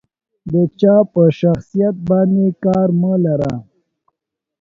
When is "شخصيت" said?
1.39-1.95